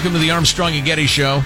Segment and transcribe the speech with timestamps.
[0.00, 1.42] Welcome to the Armstrong and Getty Show.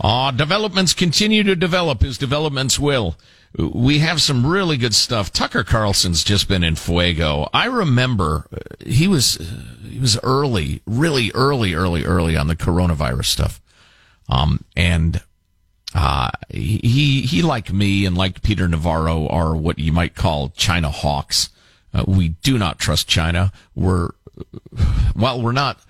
[0.00, 3.14] Aw, developments continue to develop as developments will.
[3.58, 5.30] We have some really good stuff.
[5.30, 7.50] Tucker Carlson's just been in Fuego.
[7.52, 9.44] I remember uh, he was uh,
[9.86, 13.60] he was early, really early, early, early on the coronavirus stuff.
[14.30, 15.20] Um, and
[15.94, 20.88] uh, he he like me and like Peter Navarro are what you might call China
[20.88, 21.50] hawks.
[21.92, 23.52] Uh, we do not trust China.
[23.74, 24.08] We're
[25.12, 25.80] while we're not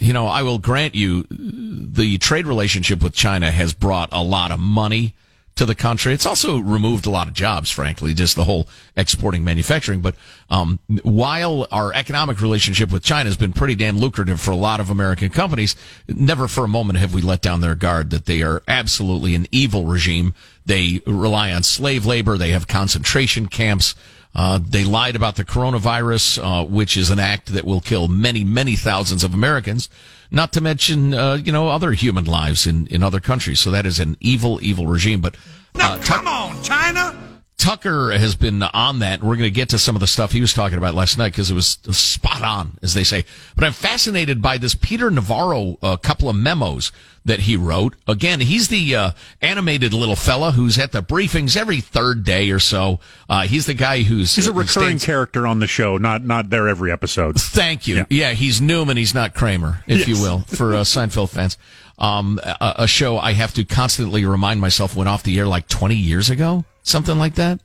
[0.00, 4.50] you know, I will grant you the trade relationship with China has brought a lot
[4.50, 5.14] of money
[5.56, 6.12] to the country.
[6.12, 10.00] It's also removed a lot of jobs, frankly, just the whole exporting manufacturing.
[10.00, 10.16] But
[10.50, 14.80] um, while our economic relationship with China has been pretty damn lucrative for a lot
[14.80, 15.76] of American companies,
[16.08, 19.46] never for a moment have we let down their guard that they are absolutely an
[19.52, 20.34] evil regime.
[20.66, 22.36] They rely on slave labor.
[22.36, 23.94] They have concentration camps.
[24.34, 28.42] Uh, they lied about the coronavirus, uh, which is an act that will kill many,
[28.42, 29.88] many thousands of Americans,
[30.30, 33.60] not to mention, uh, you know, other human lives in, in other countries.
[33.60, 35.20] So that is an evil, evil regime.
[35.20, 35.36] But
[35.76, 37.23] now, uh, come on, China.
[37.56, 39.22] Tucker has been on that.
[39.22, 41.32] We're going to get to some of the stuff he was talking about last night
[41.32, 43.24] because it was spot on, as they say.
[43.54, 46.92] But I'm fascinated by this Peter Navarro uh, couple of memos
[47.24, 47.94] that he wrote.
[48.06, 52.58] Again, he's the uh, animated little fella who's at the briefings every third day or
[52.58, 53.00] so.
[53.28, 55.06] Uh, he's the guy who's he's a recurring stands...
[55.06, 57.40] character on the show, not not there every episode.
[57.40, 57.96] Thank you.
[57.96, 58.96] Yeah, yeah he's Newman.
[58.96, 60.08] He's not Kramer, if yes.
[60.08, 61.56] you will, for uh, Seinfeld fans.
[61.96, 65.68] Um, a, a show I have to constantly remind myself went off the air like
[65.68, 67.60] 20 years ago something like that.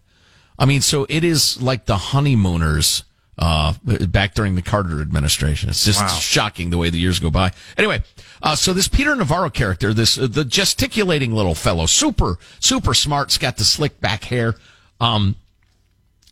[0.57, 3.03] I mean, so it is like the honeymooners
[3.37, 5.69] uh, back during the Carter administration.
[5.69, 6.07] It's just wow.
[6.07, 7.53] shocking the way the years go by.
[7.77, 8.03] Anyway,
[8.41, 13.29] uh, so this Peter Navarro character, this uh, the gesticulating little fellow, super super smart,
[13.29, 14.55] has got the slick back hair.
[14.99, 15.37] Um,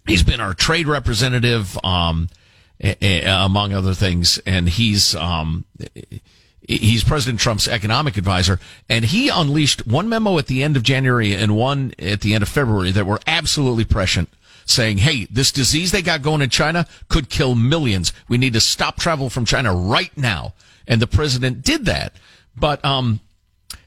[0.06, 2.28] he's been our trade representative, um,
[2.82, 5.64] a, a, among other things, and he's um,
[6.68, 11.34] He's President Trump's economic advisor, and he unleashed one memo at the end of January
[11.34, 14.28] and one at the end of February that were absolutely prescient,
[14.66, 18.12] saying, hey, this disease they got going in China could kill millions.
[18.28, 20.56] We need to stop travel from China right now.
[20.86, 22.12] And the president did that.
[22.58, 23.22] But, um,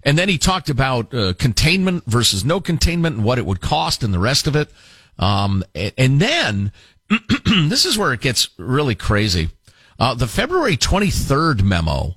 [0.02, 4.02] and then he talked about uh, containment versus no containment and what it would cost
[4.02, 4.70] and the rest of it.
[5.18, 6.72] Um, and then
[7.44, 9.50] this is where it gets really crazy.
[9.98, 12.16] Uh, the February 23rd memo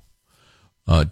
[0.86, 1.06] uh,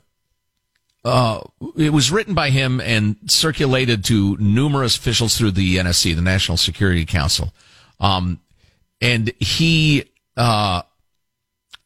[1.05, 1.41] uh,
[1.77, 6.57] it was written by him and circulated to numerous officials through the NSC, the National
[6.57, 7.53] Security Council.
[7.99, 8.41] Um,
[9.01, 10.05] and he,
[10.37, 10.83] uh,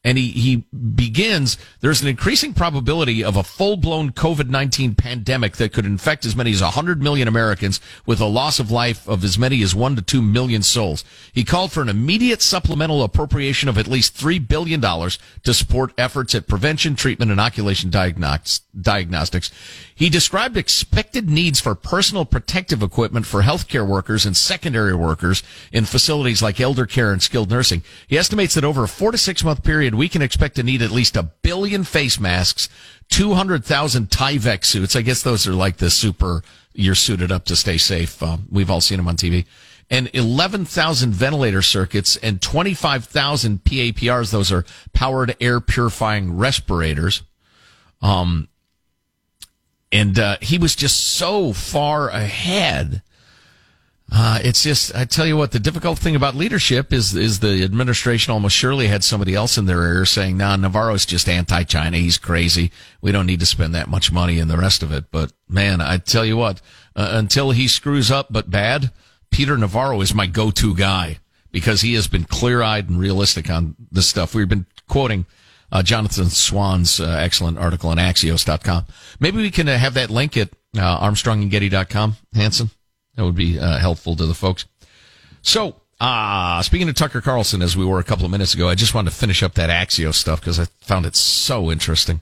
[0.07, 0.55] and he, he
[0.95, 6.53] begins, there's an increasing probability of a full-blown COVID-19 pandemic that could infect as many
[6.53, 10.01] as 100 million Americans with a loss of life of as many as 1 to
[10.01, 11.03] 2 million souls.
[11.33, 16.33] He called for an immediate supplemental appropriation of at least $3 billion to support efforts
[16.33, 19.51] at prevention, treatment, and inoculation diagnostics.
[19.93, 25.41] He described expected needs for personal protective equipment for healthcare workers and secondary workers
[25.73, 27.81] in facilities like elder care and skilled nursing.
[28.07, 30.81] He estimates that over a four to six month period, we can expect to need
[30.81, 32.69] at least a billion face masks,
[33.09, 34.95] 200,000 Tyvek suits.
[34.95, 36.43] I guess those are like the super,
[36.73, 38.21] you're suited up to stay safe.
[38.21, 39.45] Uh, we've all seen them on TV
[39.89, 44.31] and 11,000 ventilator circuits and 25,000 PAPRs.
[44.31, 47.23] Those are powered air purifying respirators.
[48.01, 48.49] Um,
[49.91, 53.01] and uh, he was just so far ahead.
[54.09, 57.61] Uh, it's just, I tell you what, the difficult thing about leadership is is the
[57.63, 61.97] administration almost surely had somebody else in their ear saying, "Nah, Navarro's just anti-China.
[61.97, 62.71] He's crazy.
[63.01, 65.81] We don't need to spend that much money and the rest of it." But man,
[65.81, 66.61] I tell you what,
[66.95, 68.91] uh, until he screws up, but bad,
[69.29, 71.19] Peter Navarro is my go-to guy
[71.51, 74.33] because he has been clear-eyed and realistic on this stuff.
[74.33, 75.25] We've been quoting
[75.71, 78.85] uh, Jonathan Swan's uh, excellent article on Axios.com.
[79.19, 82.71] Maybe we can uh, have that link at uh, ArmstrongandGetty.com, Hanson.
[83.17, 84.65] That would be uh, helpful to the folks.
[85.41, 88.75] So, uh, speaking of Tucker Carlson, as we were a couple of minutes ago, I
[88.75, 92.21] just wanted to finish up that Axios stuff because I found it so interesting.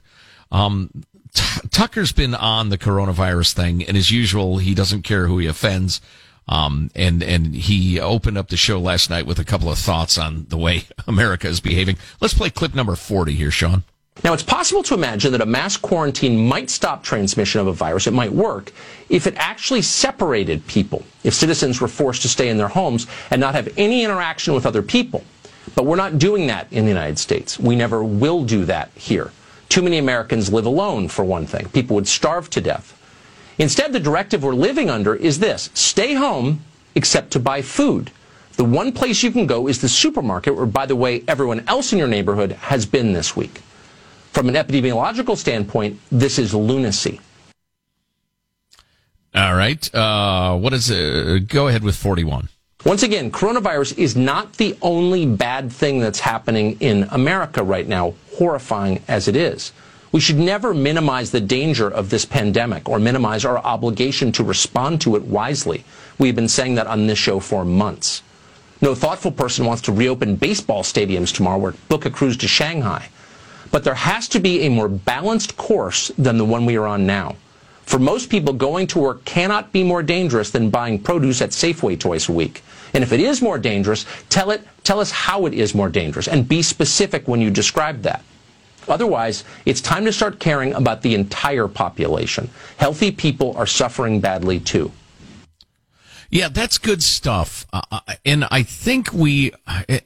[0.51, 1.03] Um,
[1.33, 5.47] T- Tucker's been on the coronavirus thing, and as usual, he doesn't care who he
[5.47, 5.99] offends.
[6.47, 10.17] Um, and, and he opened up the show last night with a couple of thoughts
[10.17, 11.97] on the way America is behaving.
[12.21, 13.83] Let's play clip number 40 here, Sean.
[14.25, 18.07] Now, it's possible to imagine that a mass quarantine might stop transmission of a virus.
[18.07, 18.71] It might work
[19.07, 23.39] if it actually separated people, if citizens were forced to stay in their homes and
[23.39, 25.23] not have any interaction with other people.
[25.75, 27.59] But we're not doing that in the United States.
[27.59, 29.31] We never will do that here.
[29.69, 31.69] Too many Americans live alone, for one thing.
[31.69, 32.99] People would starve to death.
[33.59, 36.61] Instead, the directive we're living under is this stay home
[36.95, 38.09] except to buy food.
[38.53, 41.93] The one place you can go is the supermarket, where, by the way, everyone else
[41.93, 43.61] in your neighborhood has been this week.
[44.35, 47.21] From an epidemiological standpoint, this is lunacy.
[49.33, 49.95] All right.
[49.95, 51.47] Uh, what is it?
[51.47, 52.49] Go ahead with 41.
[52.83, 58.13] Once again, coronavirus is not the only bad thing that's happening in America right now,
[58.33, 59.71] horrifying as it is.
[60.11, 64.99] We should never minimize the danger of this pandemic or minimize our obligation to respond
[65.01, 65.85] to it wisely.
[66.19, 68.21] We've been saying that on this show for months.
[68.81, 73.07] No thoughtful person wants to reopen baseball stadiums tomorrow or book a cruise to Shanghai.
[73.71, 77.05] But there has to be a more balanced course than the one we are on
[77.05, 77.35] now.
[77.83, 81.99] For most people, going to work cannot be more dangerous than buying produce at Safeway
[81.99, 82.63] twice a week.
[82.93, 86.27] And if it is more dangerous, tell it, tell us how it is more dangerous
[86.27, 88.23] and be specific when you describe that.
[88.87, 92.49] Otherwise, it's time to start caring about the entire population.
[92.77, 94.91] Healthy people are suffering badly too.
[96.29, 97.65] Yeah, that's good stuff.
[97.71, 99.51] Uh, uh and I think we,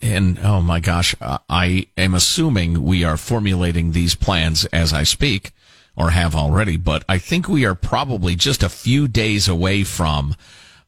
[0.01, 5.03] and oh my gosh, uh, I am assuming we are formulating these plans as I
[5.03, 5.51] speak
[5.95, 10.35] or have already, but I think we are probably just a few days away from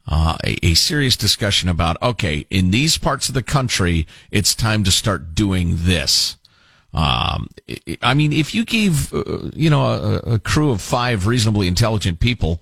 [0.08, 4.84] uh, a, a, serious discussion about, okay, in these parts of the country, it's time
[4.84, 6.38] to start doing this.
[6.94, 7.50] Um,
[8.02, 12.20] I mean, if you gave, uh, you know, a, a, crew of five reasonably intelligent
[12.20, 12.62] people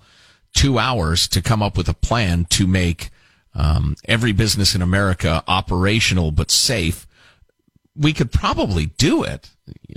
[0.54, 3.10] two hours to come up with a plan to make
[3.54, 7.07] um, every business in America operational but safe,
[7.96, 9.50] we could probably do it.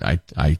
[0.02, 0.58] I, I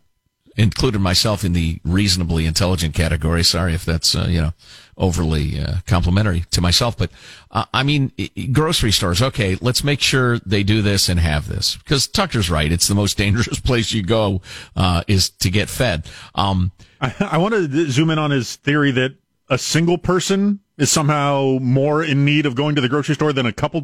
[0.56, 3.43] included myself in the reasonably intelligent category.
[3.43, 4.53] Sorry if that's, uh, you know,
[4.97, 7.11] overly uh, complimentary to myself, but
[7.50, 8.12] uh, I mean,
[8.53, 9.23] grocery stores.
[9.23, 12.71] Okay, let's make sure they do this and have this because Tucker's right.
[12.71, 14.43] It's the most dangerous place you go
[14.77, 16.06] uh, is to get fed.
[16.35, 19.17] Um, I, I want to zoom in on his theory that
[19.53, 23.45] a single person is somehow more in need of going to the grocery store than
[23.45, 23.83] a couple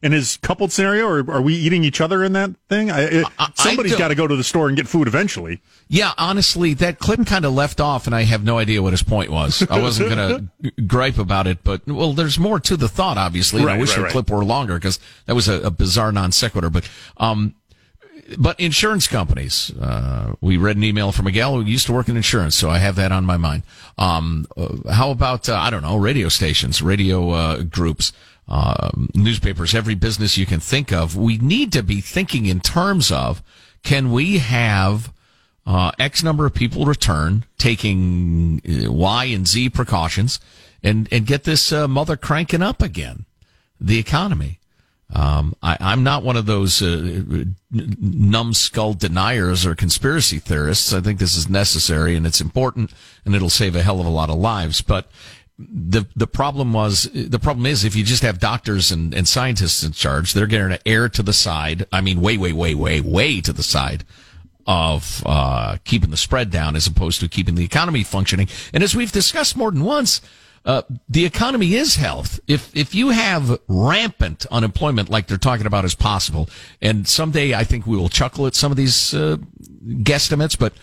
[0.00, 1.08] in his coupled scenario?
[1.08, 2.90] Or are we eating each other in that thing?
[2.90, 5.60] I, I, somebody's got to go to the store and get food eventually.
[5.88, 9.02] Yeah honestly that clip kind of left off and i have no idea what his
[9.02, 9.66] point was.
[9.68, 13.64] I wasn't going to gripe about it but well there's more to the thought obviously.
[13.64, 14.12] Right, i wish right, the right.
[14.12, 17.56] clip were longer because that was a, a bizarre non sequitur but um
[18.36, 22.16] but insurance companies, uh, we read an email from Miguel who used to work in
[22.16, 23.62] insurance, so I have that on my mind.
[23.96, 28.12] Um, uh, how about, uh, I don't know, radio stations, radio, uh, groups,
[28.46, 31.16] um, newspapers, every business you can think of.
[31.16, 33.42] We need to be thinking in terms of,
[33.82, 35.12] can we have,
[35.66, 40.40] uh, X number of people return, taking uh, Y and Z precautions,
[40.82, 43.24] and, and get this, mother cranking up again,
[43.80, 44.58] the economy.
[45.14, 50.92] Um, I, am not one of those uh, numbskull deniers or conspiracy theorists.
[50.92, 52.92] I think this is necessary and it's important,
[53.24, 54.82] and it'll save a hell of a lot of lives.
[54.82, 55.10] But
[55.58, 59.82] the the problem was the problem is if you just have doctors and, and scientists
[59.82, 61.86] in charge, they're going to err to the side.
[61.90, 64.04] I mean, way, way, way, way, way to the side
[64.66, 68.48] of uh, keeping the spread down as opposed to keeping the economy functioning.
[68.74, 70.20] And as we've discussed more than once
[70.64, 72.40] uh, the economy is health.
[72.46, 76.48] If if you have rampant unemployment like they're talking about as possible,
[76.80, 79.38] and someday I think we will chuckle at some of these uh,
[79.86, 80.74] guesstimates, but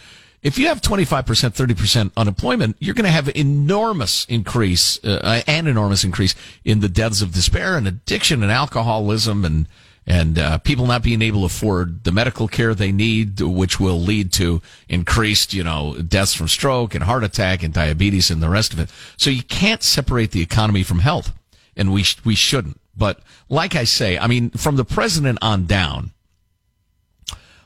[0.45, 6.03] if you have 25%, 30% unemployment, you're going to have enormous increase, uh, an enormous
[6.03, 9.67] increase in the deaths of despair and addiction and alcoholism and
[10.07, 13.99] and uh, people not being able to afford the medical care they need, which will
[13.99, 18.49] lead to increased, you know, deaths from stroke and heart attack and diabetes and the
[18.49, 18.89] rest of it.
[19.17, 21.33] So you can't separate the economy from health,
[21.75, 22.79] and we sh- we shouldn't.
[22.95, 23.19] But
[23.49, 26.11] like I say, I mean, from the president on down.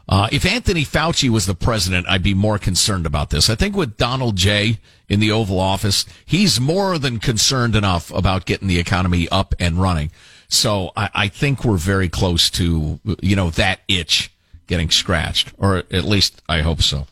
[0.07, 3.47] Uh, if Anthony Fauci was the president, I'd be more concerned about this.
[3.47, 8.45] I think with Donald J in the Oval Office, he's more than concerned enough about
[8.45, 10.09] getting the economy up and running.
[10.49, 14.31] So I, I think we're very close to, you know, that itch
[14.67, 17.07] getting scratched, or at least I hope so.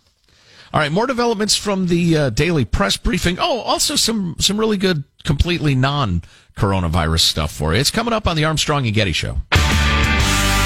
[0.74, 3.38] All right, more developments from the uh, daily press briefing.
[3.40, 6.24] Oh, also some some really good, completely non
[6.58, 7.80] coronavirus stuff for you.
[7.80, 9.42] It's coming up on the Armstrong and Getty show.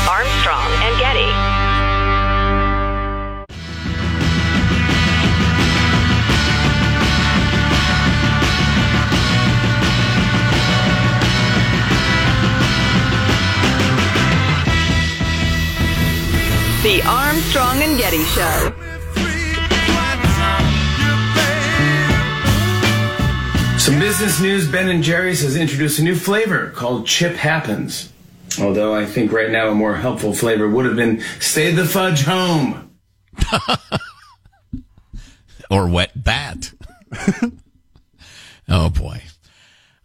[0.10, 0.71] Armstrong
[16.84, 18.74] The Armstrong and Getty Show.
[23.78, 28.12] Some business news Ben and Jerry's has introduced a new flavor called Chip Happens.
[28.60, 32.24] Although I think right now a more helpful flavor would have been Stay the Fudge
[32.24, 32.98] Home.
[35.70, 36.74] or Wet Bat.
[38.70, 39.22] oh boy.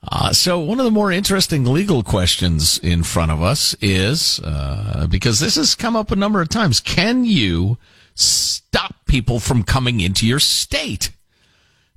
[0.09, 5.07] Uh, so one of the more interesting legal questions in front of us is, uh,
[5.11, 7.77] because this has come up a number of times, can you
[8.15, 11.11] stop people from coming into your state.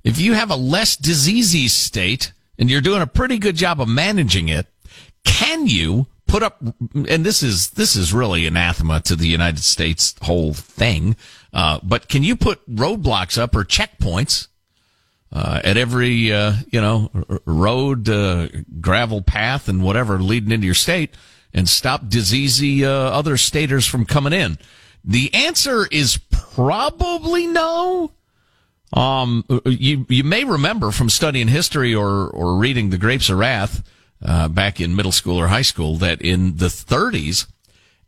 [0.04, 3.88] If you have a less diseasey state and you're doing a pretty good job of
[3.88, 4.66] managing it,
[5.24, 6.62] can you put up,
[6.94, 11.16] and this is, this is really anathema to the United States whole thing,
[11.52, 14.48] uh, but can you put roadblocks up or checkpoints
[15.32, 17.10] uh, at every uh, you know
[17.44, 18.48] road, uh,
[18.80, 21.14] gravel path, and whatever leading into your state,
[21.54, 24.58] and stop diseasey uh, other staters from coming in?
[25.04, 28.12] The answer is probably no.
[28.92, 33.82] Um, you you may remember from studying history or or reading the Grapes of Wrath
[34.22, 37.46] uh, back in middle school or high school that in the 30s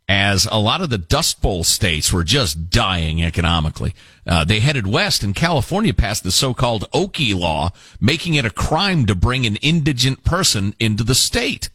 [0.07, 3.93] as a lot of the Dust Bowl states were just dying economically.
[4.27, 9.05] Uh, they headed west, and California passed the so-called Okie law, making it a crime
[9.05, 11.69] to bring an indigent person into the state.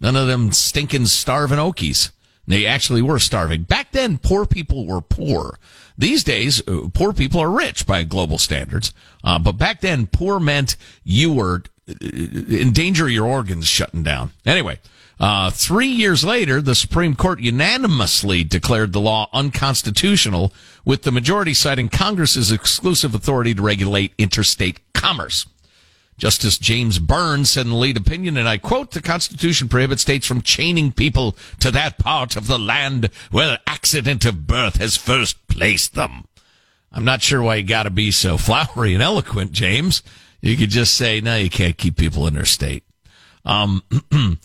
[0.00, 2.10] None of them stinking starving Okies.
[2.46, 3.62] They actually were starving.
[3.62, 5.58] Back then, poor people were poor.
[5.96, 8.92] These days, uh, poor people are rich by global standards.
[9.22, 14.02] Uh, but back then, poor meant you were uh, in danger of your organs shutting
[14.02, 14.32] down.
[14.46, 14.78] Anyway,
[15.20, 21.52] uh, three years later, the Supreme Court unanimously declared the law unconstitutional, with the majority
[21.52, 25.46] citing Congress's exclusive authority to regulate interstate commerce.
[26.16, 30.26] Justice James Byrnes said in the lead opinion, and I quote, the Constitution prohibits states
[30.26, 35.46] from chaining people to that part of the land where accident of birth has first
[35.48, 36.24] placed them.
[36.92, 40.02] I'm not sure why you gotta be so flowery and eloquent, James.
[40.40, 42.84] You could just say, no, you can't keep people in their state.
[43.44, 43.82] Um,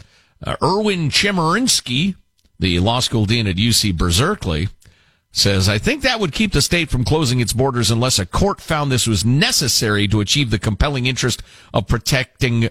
[0.45, 2.15] Uh, Erwin Chemerinsky,
[2.59, 4.69] the law school dean at UC Berkeley,
[5.31, 8.61] says, I think that would keep the state from closing its borders unless a court
[8.61, 12.69] found this was necessary to achieve the compelling interest of protecting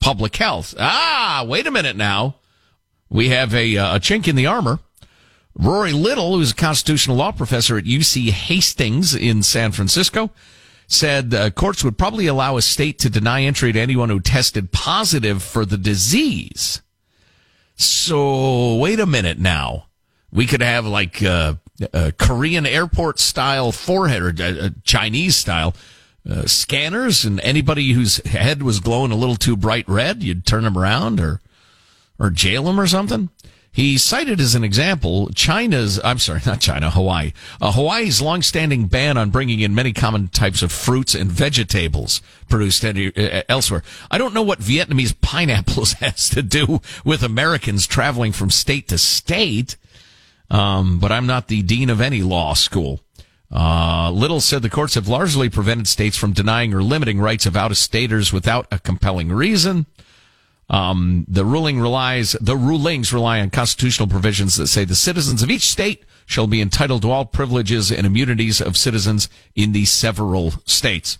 [0.00, 0.74] public health.
[0.78, 2.36] Ah, wait a minute now.
[3.08, 4.78] We have a, uh, a chink in the armor.
[5.56, 10.30] Rory Little, who's a constitutional law professor at UC Hastings in San Francisco,
[10.86, 14.72] said uh, courts would probably allow a state to deny entry to anyone who tested
[14.72, 16.82] positive for the disease.
[17.76, 19.86] So wait a minute now.
[20.32, 21.54] We could have like uh,
[21.92, 25.74] a Korean airport style forehead or uh, Chinese style
[26.28, 30.64] uh, scanners, and anybody whose head was glowing a little too bright red, you'd turn
[30.64, 31.40] them around or
[32.18, 33.28] or jail them or something.
[33.74, 37.32] He cited as an example China's, I'm sorry, not China, Hawaii.
[37.60, 42.84] Uh, Hawaii's longstanding ban on bringing in many common types of fruits and vegetables produced
[42.84, 43.82] uh, elsewhere.
[44.12, 48.96] I don't know what Vietnamese pineapples has to do with Americans traveling from state to
[48.96, 49.76] state,
[50.50, 53.00] um, but I'm not the dean of any law school.
[53.50, 57.56] Uh, Little said the courts have largely prevented states from denying or limiting rights of
[57.56, 59.86] out-of-staters without a compelling reason.
[60.70, 65.50] Um, the ruling relies, the rulings rely on constitutional provisions that say the citizens of
[65.50, 70.52] each state shall be entitled to all privileges and immunities of citizens in the several
[70.64, 71.18] states.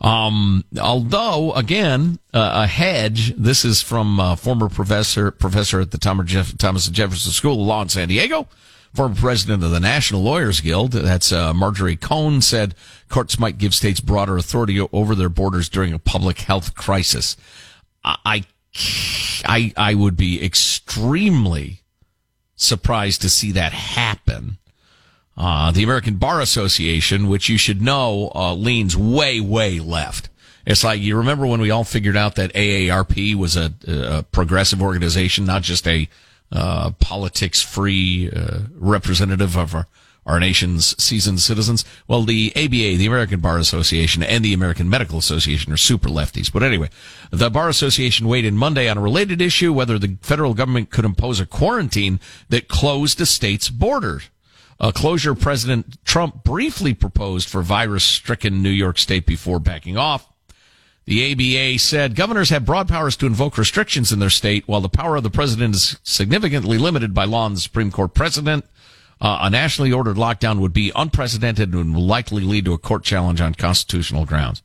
[0.00, 5.98] Um, although again, uh, a hedge, this is from uh, former professor, professor at the
[5.98, 8.46] Thomas Jefferson School of Law in San Diego,
[8.94, 12.74] Former president of the National Lawyers Guild, that's uh, Marjorie Cohn, said
[13.08, 17.36] courts might give states broader authority over their borders during a public health crisis.
[18.04, 18.44] I,
[19.44, 21.82] I, I would be extremely
[22.56, 24.58] surprised to see that happen.
[25.36, 30.28] Uh, the American Bar Association, which you should know, uh, leans way, way left.
[30.66, 34.82] It's like you remember when we all figured out that AARP was a, a progressive
[34.82, 36.08] organization, not just a
[36.52, 39.86] uh, politics free uh, representative of our,
[40.24, 41.84] our nation's seasoned citizens.
[42.06, 46.52] Well, the ABA, the American Bar Association, and the American Medical Association are super lefties.
[46.52, 46.90] But anyway,
[47.30, 51.04] the Bar Association weighed in Monday on a related issue whether the federal government could
[51.04, 54.30] impose a quarantine that closed a state's borders.
[54.80, 60.28] A closure President Trump briefly proposed for virus stricken New York State before backing off.
[61.08, 64.90] The ABA said governors have broad powers to invoke restrictions in their state, while the
[64.90, 68.66] power of the president is significantly limited by law and the Supreme Court precedent.
[69.18, 73.04] Uh, a nationally ordered lockdown would be unprecedented and would likely lead to a court
[73.04, 74.62] challenge on constitutional grounds.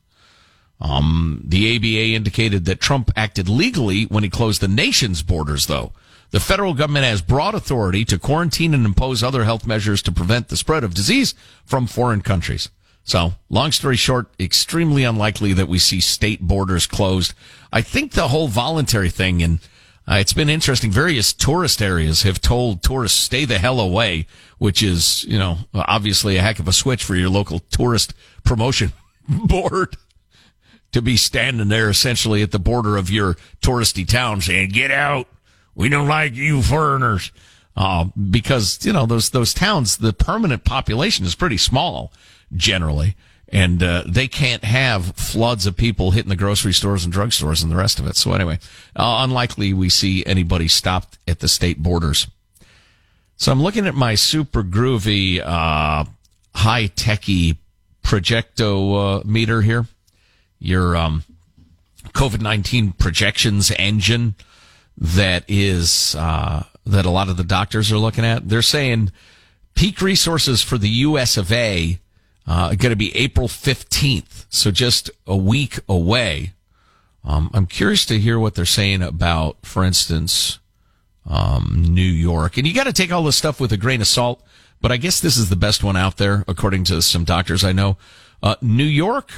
[0.82, 5.92] Um, the ABA indicated that Trump acted legally when he closed the nation's borders, though.
[6.30, 10.48] The federal government has broad authority to quarantine and impose other health measures to prevent
[10.48, 11.34] the spread of disease
[11.64, 12.68] from foreign countries.
[13.04, 17.34] So, long story short, extremely unlikely that we see state borders closed.
[17.70, 19.58] I think the whole voluntary thing, and
[20.08, 20.90] uh, it's been interesting.
[20.90, 24.26] Various tourist areas have told tourists stay the hell away,
[24.58, 28.92] which is, you know, obviously a heck of a switch for your local tourist promotion
[29.28, 29.96] board
[30.92, 35.28] to be standing there essentially at the border of your touristy town saying, get out.
[35.74, 37.32] We don't like you foreigners.
[37.76, 42.12] uh, because you know those those towns, the permanent population is pretty small
[42.56, 43.16] generally,
[43.48, 47.70] and uh, they can't have floods of people hitting the grocery stores and drugstores and
[47.70, 48.16] the rest of it.
[48.16, 48.58] So anyway,
[48.96, 52.26] uh, unlikely we see anybody stopped at the state borders.
[53.36, 56.04] So I'm looking at my super groovy, uh,
[56.54, 57.58] high techy
[58.02, 59.86] projecto meter here.
[60.58, 61.24] Your um,
[62.12, 64.34] COVID nineteen projections engine
[64.96, 68.48] that is uh, that a lot of the doctors are looking at.
[68.48, 69.12] They're saying
[69.74, 71.36] peak resources for the U.S.
[71.36, 71.98] of A.
[72.46, 76.52] Uh, going to be April 15th, so just a week away.
[77.24, 80.58] Um, I'm curious to hear what they're saying about, for instance,
[81.26, 82.58] um, New York.
[82.58, 84.42] And you got to take all this stuff with a grain of salt,
[84.82, 87.72] but I guess this is the best one out there, according to some doctors I
[87.72, 87.96] know.
[88.42, 89.30] Uh, New York,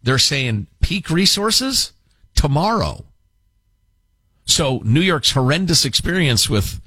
[0.00, 1.92] they're saying peak resources
[2.36, 3.04] tomorrow.
[4.44, 6.80] So New York's horrendous experience with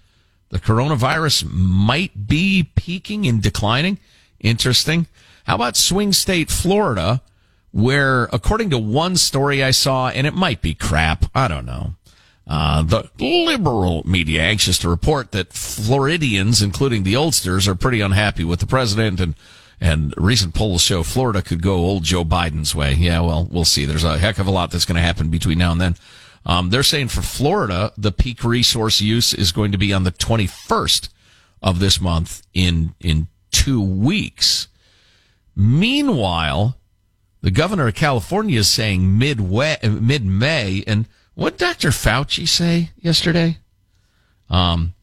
[0.49, 3.99] the coronavirus might be peaking and declining.
[4.41, 5.07] Interesting.
[5.45, 7.21] How about swing state Florida,
[7.71, 11.95] where according to one story I saw, and it might be crap, I don't know.
[12.47, 18.43] Uh, the liberal media anxious to report that Floridians, including the oldsters, are pretty unhappy
[18.43, 19.35] with the president and
[19.83, 22.93] and recent polls show Florida could go old Joe Biden's way.
[22.93, 23.85] Yeah, well, we'll see.
[23.85, 25.95] There's a heck of a lot that's going to happen between now and then.
[26.45, 30.11] Um, they're saying for Florida, the peak resource use is going to be on the
[30.11, 31.09] 21st
[31.63, 34.67] of this month in, in two weeks.
[35.55, 36.77] Meanwhile,
[37.41, 40.83] the governor of California is saying mid-May.
[40.87, 41.89] And what Dr.
[41.89, 43.57] Fauci say yesterday?
[44.49, 44.93] Um,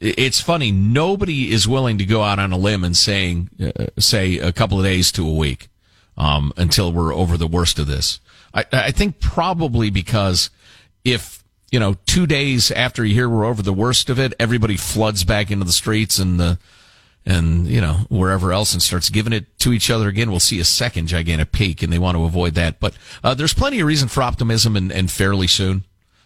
[0.00, 0.72] it's funny.
[0.72, 4.78] Nobody is willing to go out on a limb and saying, uh, say a couple
[4.78, 5.68] of days to a week,
[6.16, 8.20] um, until we're over the worst of this.
[8.54, 10.50] I, I think probably because
[11.04, 14.76] if, you know, two days after you hear we're over the worst of it, everybody
[14.76, 16.58] floods back into the streets and the,
[17.26, 20.60] and, you know, wherever else and starts giving it to each other again, we'll see
[20.60, 22.80] a second gigantic peak and they want to avoid that.
[22.80, 25.84] But, uh, there's plenty of reason for optimism and, and fairly soon.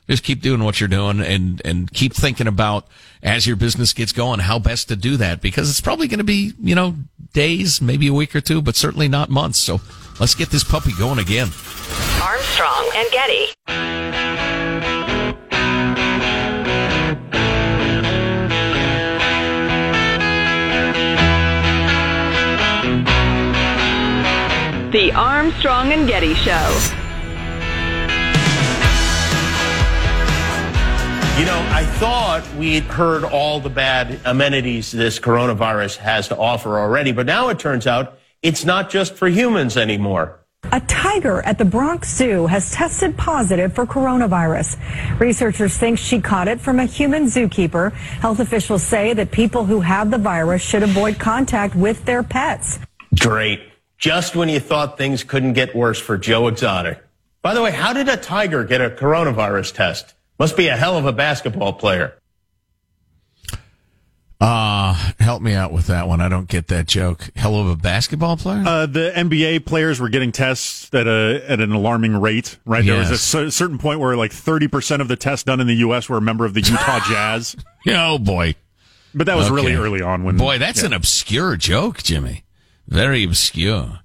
[0.09, 2.87] Just keep doing what you're doing and, and keep thinking about
[3.23, 6.25] as your business gets going, how best to do that because it's probably going to
[6.25, 6.95] be, you know,
[7.33, 9.59] days, maybe a week or two, but certainly not months.
[9.59, 9.81] So
[10.21, 11.49] let's get this puppy going again.
[12.23, 14.04] Armstrong and Getty.
[24.95, 26.53] The Armstrong and Getty Show.
[31.37, 36.79] You know, I thought we'd heard all the bad amenities this coronavirus has to offer
[36.79, 40.39] already, but now it turns out it's not just for humans anymore.
[40.71, 44.79] A tiger at the Bronx Zoo has tested positive for coronavirus.
[45.19, 47.93] Researchers think she caught it from a human zookeeper.
[47.93, 52.79] Health officials say that people who have the virus should avoid contact with their pets.
[53.19, 53.74] Great.
[53.99, 57.03] Just when you thought things couldn't get worse for Joe Exotic.
[57.43, 60.15] By the way, how did a tiger get a coronavirus test?
[60.39, 62.15] Must be a hell of a basketball player.
[64.41, 66.21] Uh, help me out with that one.
[66.21, 67.31] I don't get that joke.
[67.37, 68.63] Hell of a basketball player?
[68.67, 72.85] Uh, the NBA players were getting tests at a at an alarming rate, right?
[72.85, 76.09] There was a certain point where like 30% of the tests done in the US
[76.09, 77.57] were a member of the Utah Jazz.
[77.89, 78.55] oh boy.
[79.15, 80.87] But that was really early on when Boy, that's yeah.
[80.87, 82.43] an obscure joke, Jimmy.
[82.87, 84.01] Very obscure.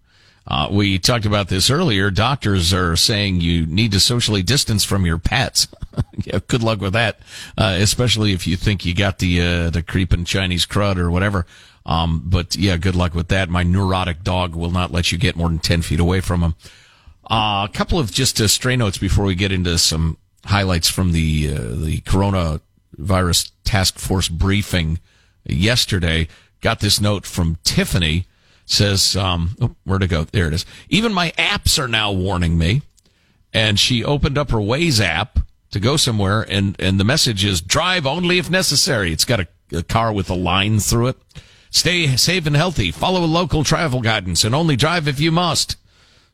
[0.50, 2.10] Uh, we talked about this earlier.
[2.10, 5.68] Doctors are saying you need to socially distance from your pets.
[6.26, 7.20] yeah, good luck with that,
[7.56, 11.46] uh, especially if you think you got the uh, the creeping Chinese crud or whatever.
[11.86, 13.50] Um, but yeah, good luck with that.
[13.50, 16.56] My neurotic dog will not let you get more than ten feet away from him.
[17.30, 21.12] Uh, a couple of just uh, stray notes before we get into some highlights from
[21.12, 25.00] the uh, the coronavirus task force briefing
[25.46, 26.28] yesterday.
[26.62, 28.26] Got this note from Tiffany.
[28.72, 30.26] Says, um, oh, where to go?
[30.26, 30.64] There it is.
[30.90, 32.84] Even my apps are now warning me.
[33.52, 35.40] And she opened up her Waze app
[35.72, 39.12] to go somewhere, and and the message is drive only if necessary.
[39.12, 41.18] It's got a, a car with a line through it.
[41.72, 42.92] Stay safe and healthy.
[42.92, 45.78] Follow local travel guidance, and only drive if you must.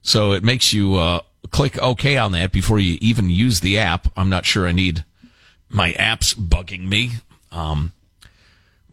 [0.01, 1.21] So it makes you uh,
[1.51, 4.07] click OK on that before you even use the app.
[4.17, 5.05] I'm not sure I need
[5.69, 7.11] my apps bugging me.
[7.49, 7.93] Um,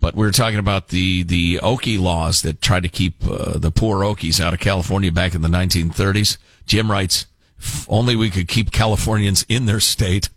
[0.03, 3.71] but we were talking about the the Okie laws that tried to keep uh, the
[3.71, 6.37] poor Okies out of California back in the 1930s.
[6.67, 7.25] Jim writes,
[7.57, 10.29] "If only we could keep Californians in their state."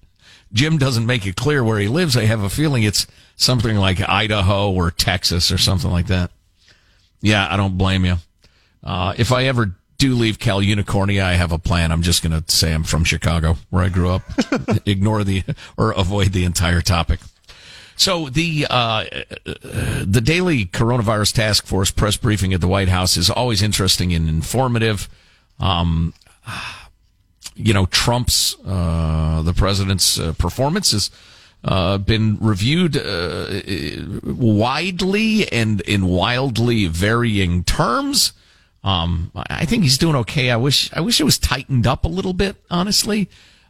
[0.53, 2.15] Jim doesn't make it clear where he lives.
[2.15, 6.29] I have a feeling it's something like Idaho or Texas or something like that.
[7.19, 8.17] Yeah, I don't blame you.
[8.83, 11.91] Uh, if I ever do leave Cal Unicornia, I have a plan.
[11.91, 14.21] I'm just going to say I'm from Chicago, where I grew up.
[14.85, 15.43] Ignore the
[15.75, 17.19] or avoid the entire topic.
[17.95, 19.05] So the uh,
[19.43, 24.27] the daily coronavirus task force press briefing at the White House is always interesting and
[24.27, 25.07] informative.
[25.59, 26.13] Um,
[27.55, 31.09] you know, Trump's uh, the president's uh, performance has
[31.63, 33.61] uh, been reviewed uh,
[34.23, 38.33] widely and in wildly varying terms.
[38.83, 40.51] Um, I think he's doing okay.
[40.51, 43.29] I wish I wish it was tightened up a little bit, honestly.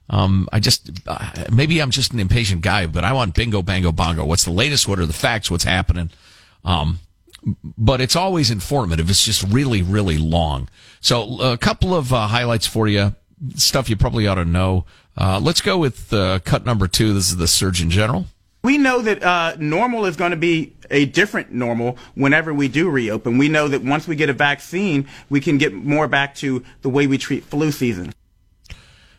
[0.10, 3.92] Um, I just, uh, maybe I'm just an impatient guy, but I want bingo, bango,
[3.92, 4.26] bongo.
[4.26, 4.88] What's the latest?
[4.88, 5.50] What are the facts?
[5.50, 6.12] What's happening?
[6.64, 7.00] Um,
[7.78, 9.10] but it's always informative.
[9.10, 10.70] It's just really, really long.
[11.02, 13.16] So a couple of uh, highlights for you,
[13.56, 14.86] stuff you probably ought to know.
[15.18, 17.14] Uh, let's go with uh, cut number two.
[17.14, 18.26] This is the Surgeon General.
[18.64, 22.90] We know that uh, normal is going to be a different normal whenever we do
[22.90, 23.38] reopen.
[23.38, 26.90] We know that once we get a vaccine, we can get more back to the
[26.90, 28.12] way we treat flu season.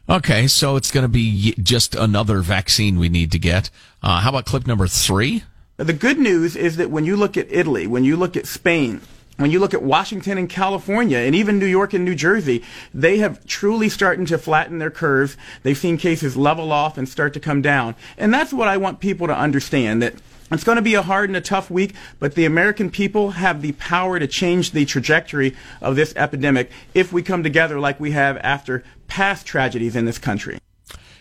[0.09, 3.71] Okay, so it's going to be just another vaccine we need to get.
[4.05, 5.43] Uh, how about clip number three?
[5.79, 9.01] The good news is that when you look at Italy, when you look at Spain,
[9.37, 12.63] when you look at Washington and California, and even New York and New Jersey,
[12.95, 15.37] they have truly started to flatten their curves.
[15.65, 17.97] They've seen cases level off and start to come down.
[18.17, 20.15] And that's what I want people to understand that
[20.51, 23.63] it's going to be a hard and a tough week, but the American people have
[23.63, 28.13] the power to change the trajectory of this epidemic if we come together like we
[28.13, 30.59] have after past tragedies in this country.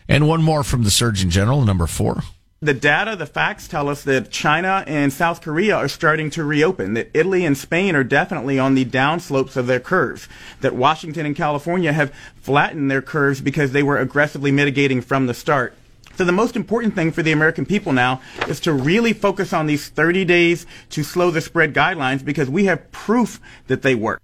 [0.08, 2.22] And one more from the Surgeon General, number four.
[2.62, 6.94] The data, the facts tell us that China and South Korea are starting to reopen,
[6.94, 10.30] that Italy and Spain are definitely on the downslopes of their curves,
[10.62, 15.34] that Washington and California have flattened their curves because they were aggressively mitigating from the
[15.34, 15.76] start.
[16.16, 19.68] So the most important thing for the American people now is to really focus on
[19.68, 24.22] these 30 days to slow the spread guidelines because we have proof that they work.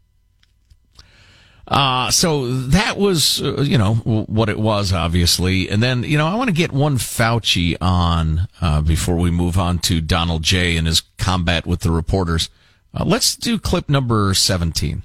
[1.67, 5.69] Uh, so that was, uh, you know, what it was, obviously.
[5.69, 9.57] And then, you know, I want to get one Fauci on uh, before we move
[9.57, 10.75] on to Donald J.
[10.75, 12.49] and his combat with the reporters.
[12.93, 15.03] Uh, let's do clip number 17.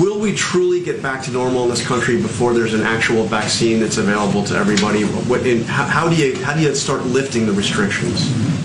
[0.00, 3.80] Will we truly get back to normal in this country before there's an actual vaccine
[3.80, 5.04] that's available to everybody?
[5.04, 8.20] What, how, how, do you how do you start lifting the restrictions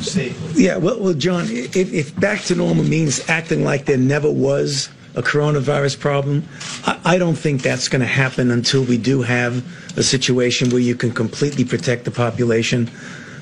[0.06, 0.64] safely?
[0.64, 4.90] Yeah, well, well John, if, if back to normal means acting like there never was
[5.16, 6.48] a coronavirus problem,
[6.86, 9.64] I, I don't think that's going to happen until we do have
[9.98, 12.90] a situation where you can completely protect the population.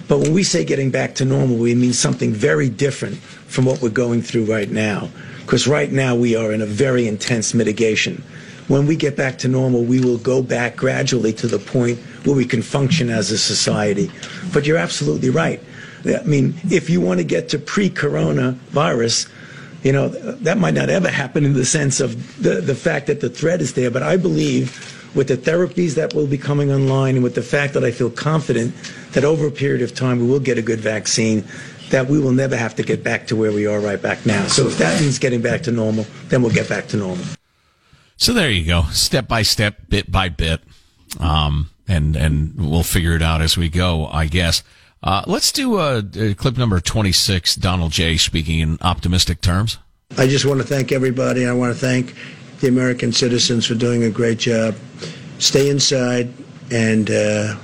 [0.08, 3.82] But when we say getting back to normal, we mean something very different from what
[3.82, 5.10] we're going through right now
[5.48, 8.22] because right now we are in a very intense mitigation.
[8.68, 12.36] When we get back to normal, we will go back gradually to the point where
[12.36, 14.12] we can function as a society.
[14.52, 15.64] But you're absolutely right.
[16.06, 19.26] I mean, if you want to get to pre-corona virus,
[19.84, 23.22] you know, that might not ever happen in the sense of the, the fact that
[23.22, 23.90] the threat is there.
[23.90, 27.74] But I believe with the therapies that will be coming online and with the fact
[27.74, 28.76] that I feel confident
[29.14, 31.46] that over a period of time we will get a good vaccine,
[31.89, 34.47] that we will never have to get back to where we are right back now.
[34.47, 37.26] So if that means getting back to normal, then we'll get back to normal.
[38.17, 40.62] So there you go, step by step, bit by bit,
[41.19, 44.63] um, and and we'll figure it out as we go, I guess.
[45.04, 47.56] Uh, let's do a, a clip number twenty six.
[47.56, 48.17] Donald J.
[48.17, 49.78] speaking in optimistic terms.
[50.17, 51.45] I just want to thank everybody.
[51.45, 52.15] I want to thank
[52.60, 54.76] the American citizens for doing a great job.
[55.38, 56.34] Stay inside
[56.71, 57.10] and.
[57.12, 57.56] Uh,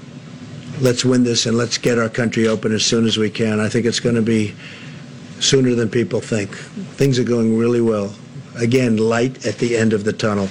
[0.82, 3.60] let's win this and let's get our country open as soon as we can.
[3.60, 4.54] I think it's going to be
[5.40, 6.56] sooner than people think.
[6.96, 8.14] Things are going really well.
[8.56, 10.48] Again, light at the end of the tunnel.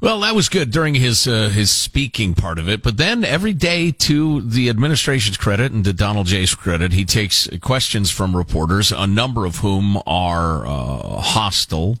[0.00, 3.52] Well, that was good during his uh, his speaking part of it, but then every
[3.52, 8.92] day, to the administration's credit and to Donald J's credit, he takes questions from reporters,
[8.92, 11.98] a number of whom are uh, hostile,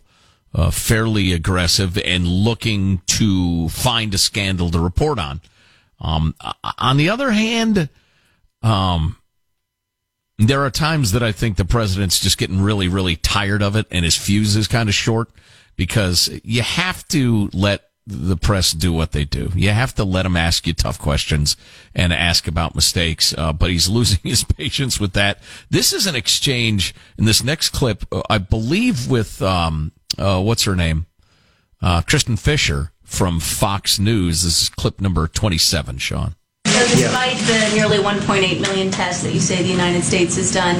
[0.54, 5.42] uh, fairly aggressive, and looking to find a scandal to report on.
[6.00, 6.34] Um,
[6.78, 7.88] on the other hand,
[8.62, 9.16] um,
[10.38, 13.86] there are times that I think the president's just getting really, really tired of it
[13.90, 15.30] and his fuse is kind of short
[15.76, 19.50] because you have to let the press do what they do.
[19.54, 21.56] You have to let them ask you tough questions
[21.94, 23.34] and ask about mistakes.
[23.36, 25.38] Uh, but he's losing his patience with that.
[25.68, 30.64] This is an exchange in this next clip, uh, I believe with, um, uh, what's
[30.64, 31.06] her name?
[31.82, 34.44] Uh, Kristin Fisher from Fox News.
[34.44, 36.36] This is clip number 27, Sean.
[36.66, 40.76] So despite the nearly 1.8 million tests that you say the United States has done,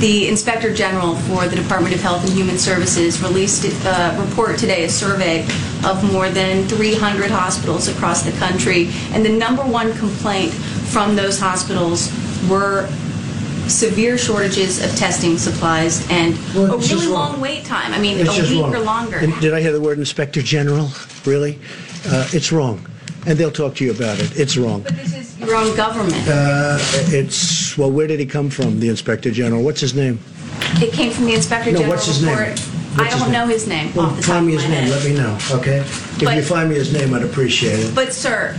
[0.00, 4.84] the Inspector General for the Department of Health and Human Services released a report today,
[4.84, 5.42] a survey
[5.86, 8.88] of more than 300 hospitals across the country.
[9.12, 12.10] And the number one complaint from those hospitals
[12.48, 12.88] were
[13.68, 17.32] severe shortages of testing supplies and Well, a really wrong.
[17.32, 17.92] long wait time.
[17.92, 18.74] I mean, It's a week wrong.
[18.74, 19.16] or longer.
[19.18, 20.90] And did I hear the word inspector general?
[21.24, 21.58] Really?
[22.08, 22.86] Uh, it's wrong.
[23.26, 24.38] And they'll talk to you about it.
[24.38, 24.82] It's wrong.
[24.82, 26.28] But this is your own government.
[26.28, 27.76] Uh, it's.
[27.78, 29.62] Well, where did he come from, the Inspector General?
[29.62, 30.18] What's his name?
[30.82, 32.36] It came from the Inspector No, General what's his name?
[32.36, 33.32] What's I don't name?
[33.32, 34.72] know his name Well, off the top find me his name.
[34.72, 34.90] head.
[34.90, 35.78] Let me know, okay?
[35.78, 37.94] If But- you find me his name, I'd appreciate it.
[37.94, 38.54] But sir,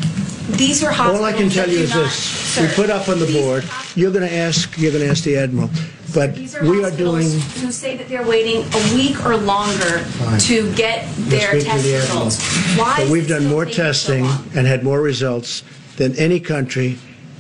[0.51, 1.19] these are hospitals.
[1.19, 3.25] All I can tell that you do is not- this: we put up on the
[3.25, 3.63] these- board.
[3.95, 4.77] You're going to ask.
[4.77, 5.69] You're going to ask the admiral,
[6.13, 7.39] but These are we are hospitals doing.
[7.61, 10.39] who say that they're waiting a week or longer Fine.
[10.39, 12.25] to get their speak to test the admiral.
[12.25, 12.77] results.
[12.77, 12.93] Why?
[12.97, 14.43] But is we've it done still more taking so testing long?
[14.55, 15.63] and had more results
[15.97, 16.97] than any country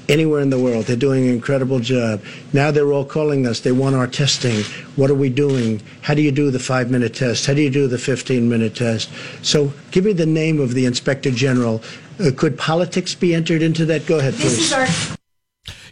[0.07, 0.85] anywhere in the world.
[0.85, 2.21] They're doing an incredible job.
[2.53, 3.61] Now they're all calling us.
[3.61, 4.63] They want our testing.
[4.95, 5.81] What are we doing?
[6.01, 7.47] How do you do the five minute test?
[7.47, 9.09] How do you do the 15 minute test?
[9.41, 11.81] So give me the name of the inspector general.
[12.19, 14.05] Uh, could politics be entered into that?
[14.05, 14.71] Go ahead, This please.
[14.71, 15.15] is our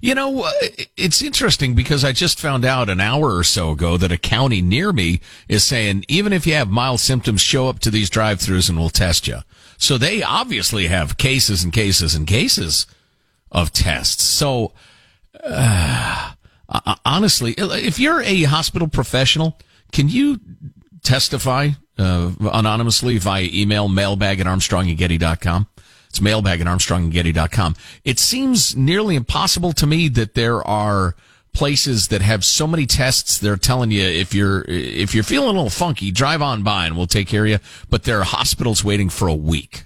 [0.02, 0.52] You know, uh,
[0.98, 4.62] it's interesting because I just found out an hour or so ago that a county
[4.62, 8.40] near me is saying, even if you have mild symptoms, show up to these drive
[8.40, 9.40] throughs and we'll test you.
[9.78, 12.86] So they obviously have cases and cases and cases
[13.52, 14.24] of tests.
[14.24, 14.74] So,
[15.44, 16.34] uh,
[16.70, 19.58] uh, honestly, if you're a hospital professional,
[19.92, 20.40] can you
[21.04, 25.68] testify uh, anonymously via email, mailbag at armstrongandgetty.com?
[26.14, 27.76] It's mailbag at armstrongandgetty.com.
[28.06, 31.16] It seems nearly impossible to me that there are
[31.54, 33.40] places that have so many tests.
[33.40, 36.96] They're telling you if you're if you're feeling a little funky drive on by and
[36.96, 37.58] we'll take care of you.
[37.90, 39.86] But there are hospitals waiting for a week.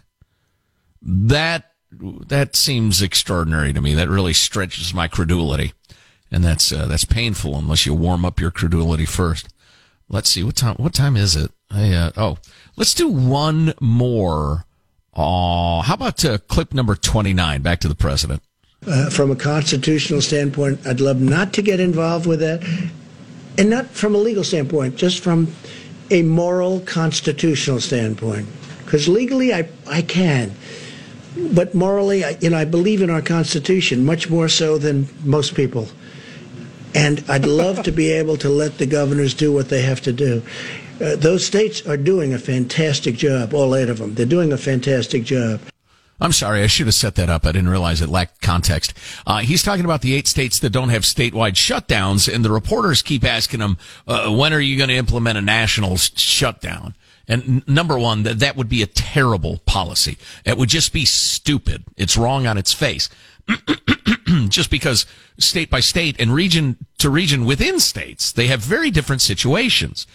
[1.02, 3.94] That that seems extraordinary to me.
[3.94, 5.72] That really stretches my credulity.
[6.30, 9.48] And that's uh, that's painful unless you warm up your credulity first.
[10.10, 11.52] Let's see what time what time is it?
[11.72, 12.38] I, uh, oh
[12.76, 14.66] let's do one more
[15.18, 17.62] Oh, how about uh, clip number 29?
[17.64, 18.44] Back to the president.
[18.86, 22.64] Uh, from a constitutional standpoint, I'd love not to get involved with that.
[23.58, 25.52] And not from a legal standpoint, just from
[26.12, 28.48] a moral, constitutional standpoint.
[28.86, 30.54] Because legally, I, I can.
[31.52, 35.56] But morally, I, you know, I believe in our Constitution much more so than most
[35.56, 35.88] people.
[36.94, 40.14] And I'd love to be able to let the governors do what they have to
[40.14, 40.44] do.
[41.02, 44.16] Uh, those states are doing a fantastic job, all eight of them.
[44.16, 45.62] They're doing a fantastic job.
[46.20, 47.46] I'm sorry, I should have set that up.
[47.46, 48.96] I didn't realize it lacked context.
[49.28, 53.04] Uh, he's talking about the eight states that don't have statewide shutdowns, and the reporters
[53.04, 56.96] keep asking him, uh, when are you going to implement a national s- shutdown?
[57.28, 60.18] And n- number one, that, that would be a terrible policy.
[60.44, 61.84] It would just be stupid.
[61.98, 63.10] It's wrong on its face.
[64.50, 65.06] just because
[65.38, 70.08] state by state and region to region within states, they have very different situations.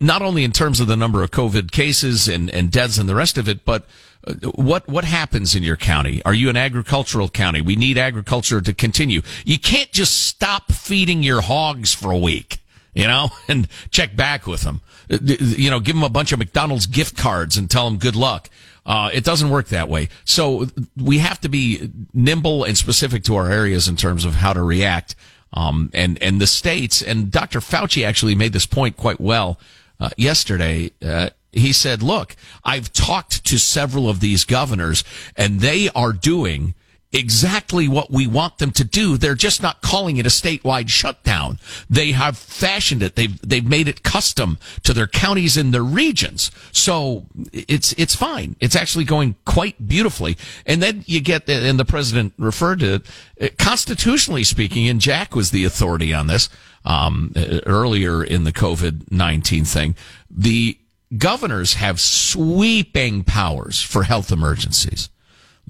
[0.00, 3.14] Not only in terms of the number of COVID cases and, and deaths and the
[3.14, 3.86] rest of it, but
[4.26, 6.20] uh, what, what happens in your county?
[6.24, 7.60] Are you an agricultural county?
[7.60, 9.22] We need agriculture to continue.
[9.44, 12.58] You can't just stop feeding your hogs for a week,
[12.92, 14.80] you know, and check back with them.
[15.10, 18.16] Uh, You know, give them a bunch of McDonald's gift cards and tell them good
[18.16, 18.50] luck.
[18.84, 20.08] Uh, it doesn't work that way.
[20.24, 24.54] So we have to be nimble and specific to our areas in terms of how
[24.54, 25.14] to react.
[25.52, 27.60] Um, and, and the states, and Dr.
[27.60, 29.58] Fauci actually made this point quite well,
[30.00, 30.92] uh, yesterday.
[31.02, 35.04] Uh, he said, look, I've talked to several of these governors
[35.36, 36.74] and they are doing
[37.12, 39.16] exactly what we want them to do.
[39.16, 41.58] They're just not calling it a statewide shutdown.
[41.88, 43.16] They have fashioned it.
[43.16, 46.50] They've, they've made it custom to their counties and their regions.
[46.70, 48.56] So it's, it's fine.
[48.60, 50.36] It's actually going quite beautifully.
[50.66, 53.02] And then you get, and the president referred to
[53.36, 56.50] it, constitutionally speaking, and Jack was the authority on this,
[56.84, 57.32] um,
[57.64, 59.96] earlier in the COVID-19 thing.
[60.30, 60.78] The
[61.16, 65.08] governors have sweeping powers for health emergencies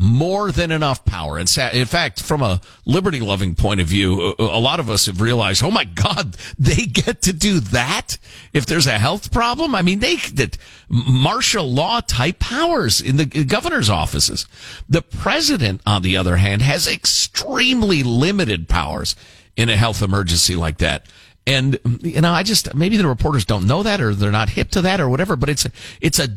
[0.01, 1.39] more than enough power.
[1.39, 5.21] And in fact, from a liberty loving point of view, a lot of us have
[5.21, 8.17] realized, oh my God, they get to do that
[8.53, 9.75] if there's a health problem.
[9.75, 10.57] I mean, they that
[10.89, 14.47] martial law type powers in the uh, governor's offices.
[14.89, 19.17] The president, on the other hand, has extremely limited powers
[19.57, 21.07] in a health emergency like that.
[21.45, 24.71] And you know, I just maybe the reporters don't know that, or they're not hip
[24.73, 25.35] to that, or whatever.
[25.35, 25.67] But it's
[26.01, 26.29] it's a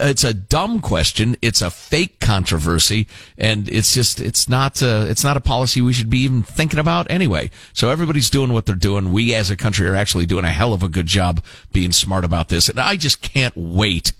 [0.00, 1.36] it's a dumb question.
[1.42, 3.06] It's a fake controversy,
[3.38, 6.78] and it's just it's not a, it's not a policy we should be even thinking
[6.78, 7.50] about anyway.
[7.72, 9.12] So everybody's doing what they're doing.
[9.12, 12.24] We as a country are actually doing a hell of a good job being smart
[12.24, 14.12] about this, and I just can't wait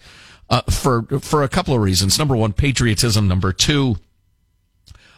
[0.48, 2.18] uh, for for a couple of reasons.
[2.18, 3.28] Number one, patriotism.
[3.28, 3.96] Number two.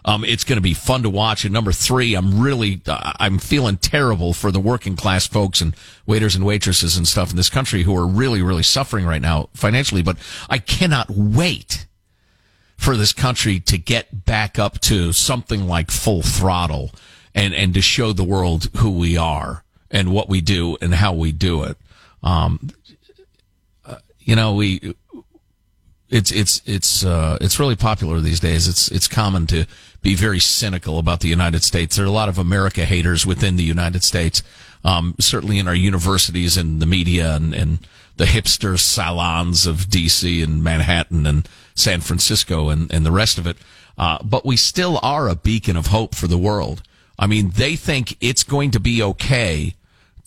[0.09, 1.45] Um, it's going to be fun to watch.
[1.45, 5.77] And number three, I'm really, uh, I'm feeling terrible for the working class folks and
[6.07, 9.51] waiters and waitresses and stuff in this country who are really, really suffering right now
[9.53, 10.01] financially.
[10.01, 10.17] But
[10.49, 11.87] I cannot wait
[12.79, 16.91] for this country to get back up to something like full throttle
[17.35, 21.13] and, and to show the world who we are and what we do and how
[21.13, 21.77] we do it.
[22.23, 22.71] Um,
[23.85, 24.95] uh, you know, we,
[26.09, 28.67] it's it's it's uh, it's really popular these days.
[28.67, 29.67] It's it's common to
[30.03, 31.97] be very cynical about the United States.
[31.97, 34.43] There are a lot of America haters within the United States,
[34.85, 37.79] um, certainly in our universities and the media and, and
[38.17, 40.43] the hipster salons of D.C.
[40.43, 43.57] and Manhattan and San Francisco and, and the rest of it.
[43.97, 46.83] Uh, but we still are a beacon of hope for the world.
[47.19, 49.75] I mean, they think it's going to be okay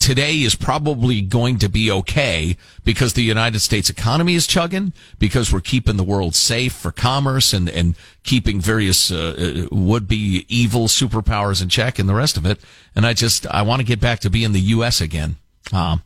[0.02, 5.52] today is probably going to be okay because the United States economy is chugging, because
[5.52, 10.88] we're keeping the world safe for commerce and, and keeping various uh, would be evil
[10.88, 12.58] superpowers in check and the rest of it.
[12.96, 15.00] And I just, I want to get back to being the U.S.
[15.00, 15.36] again.
[15.72, 16.02] Um,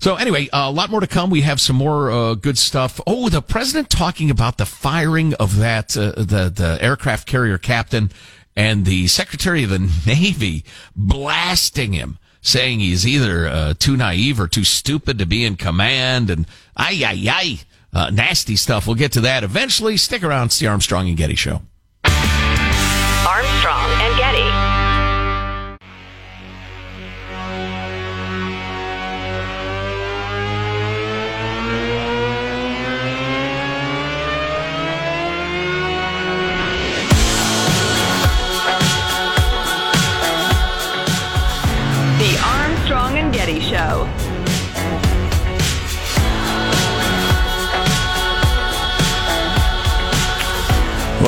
[0.00, 1.30] so anyway, a lot more to come.
[1.30, 3.00] We have some more uh, good stuff.
[3.06, 8.10] Oh, the president talking about the firing of that uh, the the aircraft carrier captain
[8.56, 10.64] and the secretary of the navy
[10.96, 16.28] blasting him saying he's either uh, too naive or too stupid to be in command
[16.28, 17.60] and ay ay ay
[17.94, 18.86] uh, nasty stuff.
[18.86, 19.96] We'll get to that eventually.
[19.96, 20.46] Stick around.
[20.46, 21.62] It's the Armstrong and Getty Show.
[22.04, 24.71] Armstrong and Getty.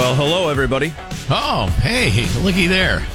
[0.04, 0.92] Well, hello, everybody.
[1.30, 3.06] Oh, hey, looky there.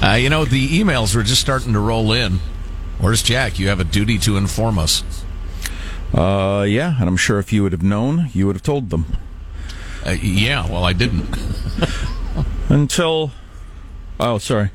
[0.02, 2.40] uh, you know, the emails were just starting to roll in.
[2.98, 3.60] Where's Jack?
[3.60, 5.04] You have a duty to inform us.
[6.12, 9.16] Uh, yeah, and I'm sure if you would have known, you would have told them.
[10.04, 11.28] Uh, yeah, well, I didn't.
[12.68, 13.30] Until.
[14.18, 14.70] Oh, sorry.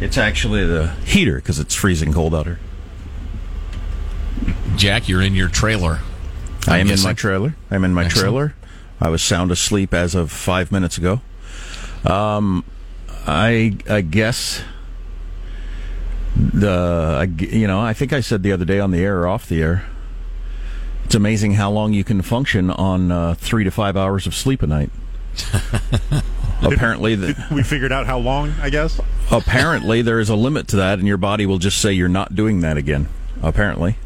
[0.00, 2.58] It's actually the heater because it's freezing cold out here.
[4.74, 6.00] Jack, you're in your trailer.
[6.66, 7.54] I am in my trailer.
[7.70, 8.22] I'm in my Excellent.
[8.22, 8.54] trailer.
[9.00, 11.20] I was sound asleep as of five minutes ago.
[12.04, 12.64] Um,
[13.26, 14.62] I I guess
[16.36, 19.26] the I you know I think I said the other day on the air or
[19.28, 19.84] off the air.
[21.04, 24.62] It's amazing how long you can function on uh, three to five hours of sleep
[24.62, 24.90] a night.
[26.62, 28.98] apparently, the, We figured out how long, I guess.
[29.30, 32.34] apparently there is a limit to that, and your body will just say you're not
[32.34, 33.08] doing that again.
[33.42, 33.96] Apparently.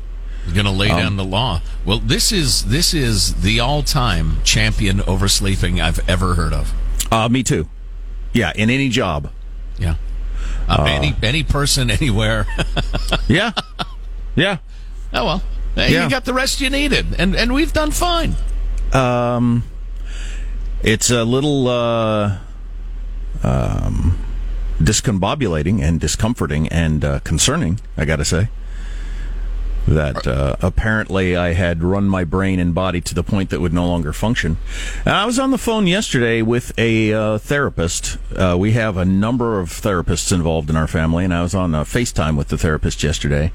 [0.55, 1.61] Going to lay Um, down the law.
[1.85, 6.73] Well, this is this is the all-time champion oversleeping I've ever heard of.
[7.13, 7.69] Uh, me too.
[8.33, 9.31] Yeah, in any job.
[9.79, 9.95] Yeah.
[10.69, 12.47] Uh, any any person anywhere.
[13.29, 13.53] Yeah.
[14.37, 14.59] Yeah.
[15.13, 15.43] oh well.
[15.75, 16.05] Hey, Yeah.
[16.05, 18.35] You got the rest you needed, and and we've done fine.
[18.93, 19.65] Um,
[20.83, 22.39] it's a little uh,
[23.43, 24.19] um,
[24.81, 27.81] discombobulating and discomforting and uh, concerning.
[27.97, 28.49] I got to say
[29.94, 33.72] that uh, apparently I had run my brain and body to the point that would
[33.72, 34.57] no longer function.
[35.05, 38.18] And I was on the phone yesterday with a uh, therapist.
[38.35, 41.74] Uh, we have a number of therapists involved in our family, and I was on
[41.74, 43.53] uh, FaceTime with the therapist yesterday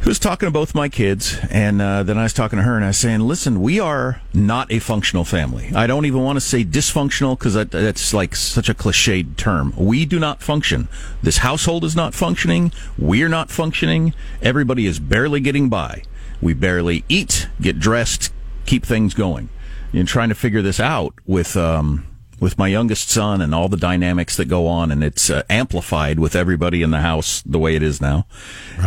[0.00, 2.76] who was talking to both my kids, and uh, then I was talking to her,
[2.76, 5.70] and I was saying, "Listen, we are not a functional family.
[5.74, 9.72] I don't even want to say dysfunctional because that, that's like such a cliched term.
[9.76, 10.88] We do not function.
[11.22, 12.72] This household is not functioning.
[12.96, 14.14] We're not functioning.
[14.42, 16.02] Everybody is barely getting by.
[16.40, 18.32] We barely eat, get dressed,
[18.66, 19.48] keep things going.
[19.92, 22.06] And trying to figure this out with." Um,
[22.38, 26.18] with my youngest son and all the dynamics that go on, and it's uh, amplified
[26.18, 28.26] with everybody in the house the way it is now,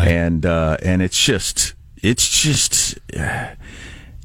[0.08, 3.50] and uh, and it's just it's just uh,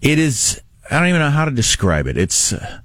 [0.02, 0.60] it is
[0.90, 2.16] I don't even know how to describe it.
[2.16, 2.80] It's uh,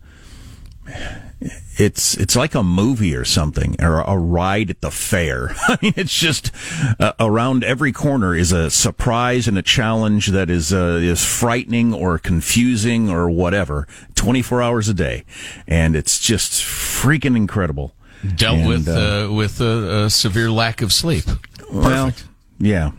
[1.79, 5.55] it's it's like a movie or something or a ride at the fair.
[5.67, 6.51] I mean, it's just
[6.99, 11.93] uh, around every corner is a surprise and a challenge that is uh, is frightening
[11.93, 13.87] or confusing or whatever.
[14.13, 15.23] Twenty four hours a day,
[15.67, 17.95] and it's just freaking incredible.
[18.35, 18.91] Dealt And, with uh,
[19.29, 21.23] uh, with a, a severe lack of sleep.
[21.71, 22.11] Well,
[22.59, 22.91] yeah.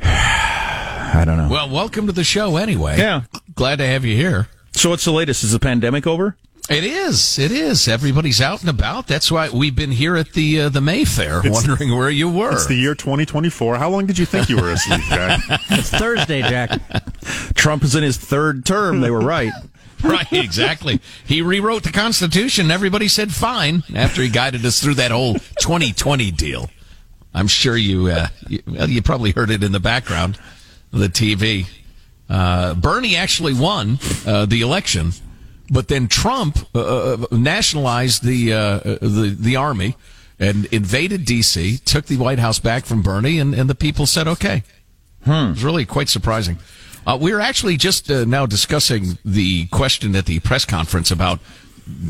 [0.00, 1.48] I don't know.
[1.48, 2.98] Well, welcome to the show anyway.
[2.98, 3.22] Yeah.
[3.54, 4.48] Glad to have you here.
[4.72, 5.42] So what's the latest?
[5.44, 6.36] Is the pandemic over?
[6.70, 7.38] It is.
[7.38, 7.86] It is.
[7.88, 9.06] Everybody's out and about.
[9.06, 12.52] That's why we've been here at the uh, the Mayfair, It's- wondering where you were.
[12.52, 13.76] It's the year 2024.
[13.76, 15.40] How long did you think you were asleep, Jack?
[15.70, 16.80] It's Thursday, Jack.
[17.54, 19.02] Trump is in his third term.
[19.02, 19.52] They were right.
[20.02, 21.00] right, exactly.
[21.26, 22.70] He rewrote the Constitution.
[22.70, 26.70] Everybody said fine after he guided us through that whole 2020 deal.
[27.34, 30.38] I'm sure you, uh, you, well, you probably heard it in the background
[30.92, 31.66] the TV.
[32.28, 35.12] Uh, Bernie actually won uh, the election,
[35.70, 39.96] but then Trump uh, uh, nationalized the, uh, the the army
[40.38, 44.26] and invaded D.C., took the White House back from Bernie, and, and the people said,
[44.26, 44.62] okay.
[45.46, 46.58] It was really quite surprising.
[47.06, 51.38] Uh, we are actually just uh, now discussing the question at the press conference about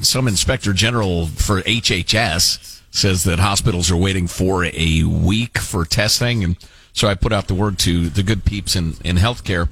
[0.02, 6.44] some inspector general for HHS says that hospitals are waiting for a week for testing.
[6.44, 6.56] And
[6.92, 9.68] so I put out the word to the good peeps in, in healthcare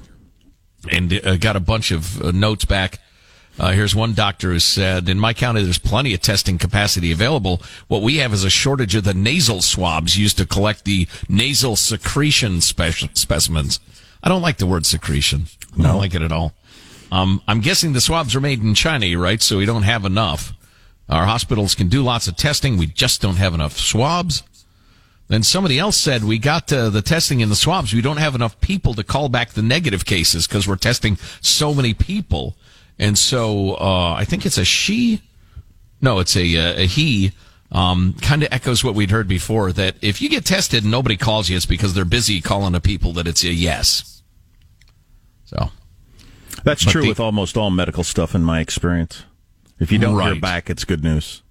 [0.91, 2.99] and uh, got a bunch of uh, notes back.
[3.59, 7.61] Uh, here's one doctor who said, in my county, there's plenty of testing capacity available.
[7.87, 11.75] What we have is a shortage of the nasal swabs used to collect the nasal
[11.75, 13.79] secretion spec- specimens.
[14.23, 15.45] I don't like the word secretion.
[15.77, 16.53] I don't like it at all.
[17.11, 19.39] Um, I'm guessing the swabs are made in China, right?
[19.39, 20.53] So we don't have enough.
[21.07, 22.77] Our hospitals can do lots of testing.
[22.77, 24.41] We just don't have enough swabs.
[25.27, 27.93] Then somebody else said we got uh, the testing in the swabs.
[27.93, 31.73] We don't have enough people to call back the negative cases because we're testing so
[31.73, 32.55] many people.
[32.99, 35.21] And so uh, I think it's a she.
[36.01, 37.31] No, it's a, uh, a he.
[37.71, 41.17] Um, kind of echoes what we'd heard before that if you get tested and nobody
[41.17, 44.21] calls you, it's because they're busy calling to people that it's a yes.
[45.45, 45.71] So
[46.63, 49.23] That's true the- with almost all medical stuff in my experience.
[49.79, 51.41] If you don't hear back, it's good news.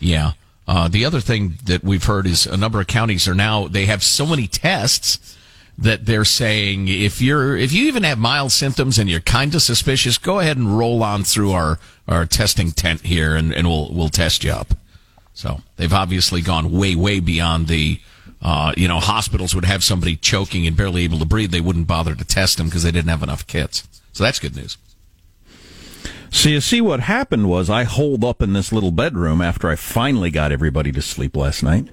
[0.00, 0.32] Yeah.
[0.66, 3.86] Uh, the other thing that we've heard is a number of counties are now they
[3.86, 5.36] have so many tests
[5.78, 9.62] that they're saying if you're if you even have mild symptoms and you're kind of
[9.62, 13.92] suspicious, go ahead and roll on through our our testing tent here and, and we'll
[13.92, 14.74] we'll test you up.
[15.32, 18.00] So they've obviously gone way way beyond the
[18.42, 21.86] uh, you know hospitals would have somebody choking and barely able to breathe, they wouldn't
[21.86, 23.86] bother to test them because they didn't have enough kits.
[24.12, 24.76] So that's good news.
[26.32, 29.74] So you see, what happened was I holed up in this little bedroom after I
[29.74, 31.88] finally got everybody to sleep last night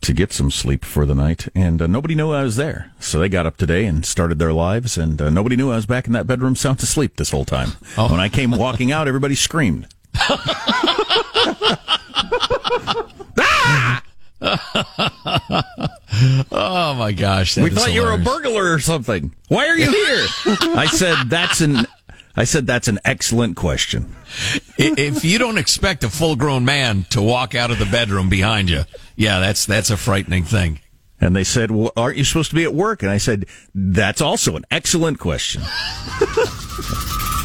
[0.00, 2.92] to get some sleep for the night, and uh, nobody knew I was there.
[3.00, 5.86] So they got up today and started their lives, and uh, nobody knew I was
[5.86, 7.70] back in that bedroom sound asleep this whole time.
[7.96, 9.88] When I came walking out, everybody screamed.
[16.50, 17.56] Oh my gosh!
[17.56, 19.34] we is thought you were a burglar or something.
[19.48, 20.26] Why are you here?
[20.76, 21.86] I said that's an.
[22.38, 24.14] I said that's an excellent question.
[24.78, 28.84] If you don't expect a full-grown man to walk out of the bedroom behind you,
[29.16, 30.78] yeah, that's that's a frightening thing.
[31.20, 34.20] And they said, well, "Aren't you supposed to be at work?" And I said, "That's
[34.20, 35.62] also an excellent question."